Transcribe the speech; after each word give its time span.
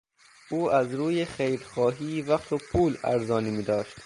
او 0.51 0.71
از 0.71 0.95
روی 0.95 1.25
خیرخواهی 1.25 2.21
وقت 2.21 2.53
و 2.53 2.57
پول 2.71 2.97
ارزانی 3.03 3.51
میداشت. 3.51 3.95